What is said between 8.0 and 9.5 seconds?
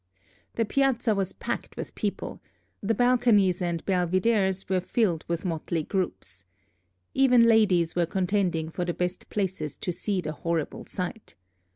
contending for the best